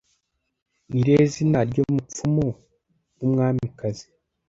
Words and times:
nirihe 0.91 1.23
zina 1.33 1.59
ryumupfumu 1.69 2.47
wumwamikazi 3.17 4.05